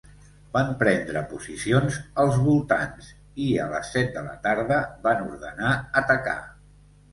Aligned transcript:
Van 0.55 0.69
prendre 0.77 1.21
posicions 1.33 1.99
als 2.23 2.39
voltants 2.47 3.13
i 3.49 3.51
a 3.67 3.69
les 3.75 3.93
set 3.99 4.11
de 4.17 4.25
la 4.31 4.35
tarda, 4.49 4.81
van 5.07 5.25
ordenar 5.29 5.77
atacar. 6.05 6.39